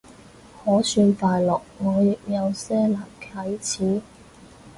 [0.65, 4.01] 可算快樂，我亦有些難啟齒